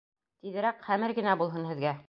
Тиҙерәк 0.45 0.81
хәмер 0.87 1.15
генә 1.21 1.39
булһын 1.43 1.73
һеҙгә. 1.73 1.97